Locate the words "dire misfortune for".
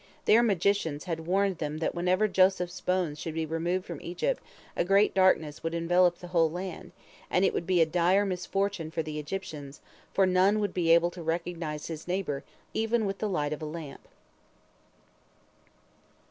7.85-9.03